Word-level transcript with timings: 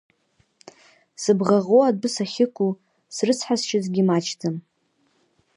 Сыбӷаӷо 1.21 1.77
адәы 1.87 2.09
сахьықәу, 2.15 2.71
срыцҳазшьазгьы 3.15 4.03
маҷӡам. 4.07 4.55